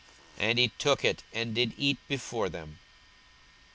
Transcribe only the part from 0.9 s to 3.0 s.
it, and did eat before them.